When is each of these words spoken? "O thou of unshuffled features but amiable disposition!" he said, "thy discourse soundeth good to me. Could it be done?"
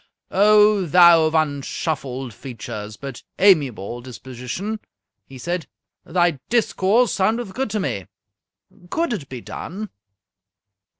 "O 0.31 0.87
thou 0.87 1.25
of 1.27 1.35
unshuffled 1.35 2.33
features 2.33 2.97
but 2.97 3.21
amiable 3.37 4.01
disposition!" 4.01 4.79
he 5.27 5.37
said, 5.37 5.67
"thy 6.03 6.39
discourse 6.49 7.13
soundeth 7.13 7.53
good 7.53 7.69
to 7.69 7.79
me. 7.79 8.07
Could 8.89 9.13
it 9.13 9.29
be 9.29 9.41
done?" 9.41 9.91